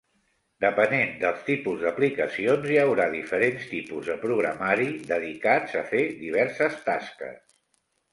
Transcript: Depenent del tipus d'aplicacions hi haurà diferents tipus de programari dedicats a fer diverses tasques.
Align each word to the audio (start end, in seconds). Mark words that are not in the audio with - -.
Depenent 0.63 1.11
del 1.23 1.35
tipus 1.49 1.81
d'aplicacions 1.87 2.65
hi 2.71 2.79
haurà 2.83 3.05
diferents 3.15 3.67
tipus 3.73 4.09
de 4.13 4.15
programari 4.23 4.87
dedicats 5.13 5.77
a 5.83 5.85
fer 5.93 6.01
diverses 6.23 6.81
tasques. 6.89 7.45